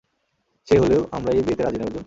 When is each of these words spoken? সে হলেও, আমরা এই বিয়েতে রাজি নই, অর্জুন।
সে 0.67 0.75
হলেও, 0.79 1.01
আমরা 1.11 1.31
এই 1.31 1.41
বিয়েতে 1.41 1.63
রাজি 1.63 1.77
নই, 1.77 1.83
অর্জুন। 1.83 1.99